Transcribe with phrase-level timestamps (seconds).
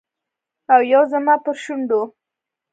[0.73, 2.01] او یو زما پر شونډو